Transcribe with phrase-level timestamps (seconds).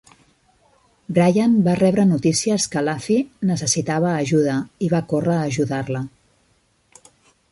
[1.17, 3.19] "Bryant" va rebre notícies què "Laffey"
[3.51, 6.05] necessitava ajuda, i va córrer a ajudar-la.